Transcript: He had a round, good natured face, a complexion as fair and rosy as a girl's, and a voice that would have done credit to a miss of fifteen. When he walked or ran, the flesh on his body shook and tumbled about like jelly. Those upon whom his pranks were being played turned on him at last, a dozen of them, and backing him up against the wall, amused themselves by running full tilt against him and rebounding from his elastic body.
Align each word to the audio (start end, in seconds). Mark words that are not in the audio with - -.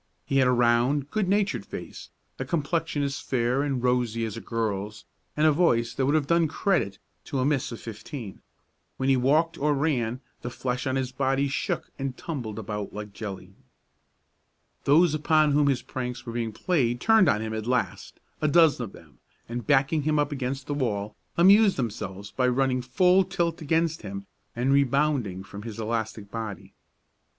He 0.25 0.37
had 0.37 0.47
a 0.47 0.51
round, 0.51 1.11
good 1.11 1.27
natured 1.27 1.63
face, 1.63 2.09
a 2.39 2.43
complexion 2.43 3.03
as 3.03 3.19
fair 3.19 3.61
and 3.61 3.83
rosy 3.83 4.25
as 4.25 4.35
a 4.35 4.41
girl's, 4.41 5.05
and 5.37 5.45
a 5.45 5.51
voice 5.51 5.93
that 5.93 6.07
would 6.07 6.15
have 6.15 6.25
done 6.25 6.47
credit 6.47 6.97
to 7.25 7.37
a 7.37 7.45
miss 7.45 7.71
of 7.71 7.79
fifteen. 7.79 8.41
When 8.97 9.09
he 9.09 9.15
walked 9.15 9.59
or 9.59 9.75
ran, 9.75 10.19
the 10.41 10.49
flesh 10.49 10.87
on 10.87 10.95
his 10.95 11.11
body 11.11 11.47
shook 11.47 11.91
and 11.99 12.17
tumbled 12.17 12.57
about 12.57 12.93
like 12.95 13.13
jelly. 13.13 13.53
Those 14.85 15.13
upon 15.13 15.51
whom 15.51 15.67
his 15.67 15.83
pranks 15.83 16.25
were 16.25 16.33
being 16.33 16.51
played 16.51 16.99
turned 16.99 17.29
on 17.29 17.43
him 17.43 17.53
at 17.53 17.67
last, 17.67 18.19
a 18.41 18.47
dozen 18.47 18.83
of 18.85 18.93
them, 18.93 19.19
and 19.47 19.67
backing 19.67 20.01
him 20.01 20.17
up 20.17 20.31
against 20.31 20.65
the 20.65 20.73
wall, 20.73 21.15
amused 21.37 21.77
themselves 21.77 22.31
by 22.31 22.47
running 22.47 22.81
full 22.81 23.23
tilt 23.23 23.61
against 23.61 24.01
him 24.01 24.25
and 24.55 24.73
rebounding 24.73 25.43
from 25.43 25.61
his 25.61 25.79
elastic 25.79 26.31
body. 26.31 26.73